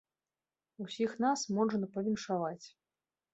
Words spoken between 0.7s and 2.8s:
Усіх нас можна павіншаваць.